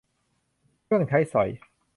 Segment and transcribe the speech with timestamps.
[0.83, 1.49] เครื่องใช้สอย